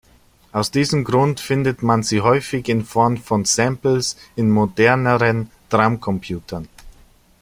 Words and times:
Aus 0.51 0.71
diesem 0.71 1.03
Grund 1.03 1.39
findet 1.39 1.83
man 1.83 2.01
sie 2.01 2.21
häufig 2.21 2.67
in 2.69 2.83
Form 2.85 3.17
von 3.17 3.45
Samples 3.45 4.17
in 4.35 4.49
moderneren 4.49 5.51
Drumcomputern. 5.69 6.67